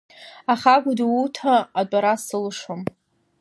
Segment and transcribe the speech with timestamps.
[0.53, 2.81] Аха Гәдоуҭа атәара сылшом.